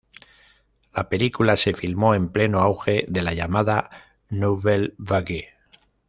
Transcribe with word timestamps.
La 0.95 1.09
película 1.09 1.55
se 1.55 1.75
filmó 1.75 2.15
en 2.15 2.31
pleno 2.31 2.57
auge 2.57 3.05
de 3.07 3.21
la 3.21 3.35
llamada 3.35 3.91
"nouvelle 4.29 4.95
vague". 4.97 5.49